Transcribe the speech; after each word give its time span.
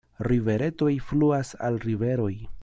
Riveretoj 0.27 0.93
fluas 1.11 1.53
al 1.69 1.79
riveroj. 1.87 2.33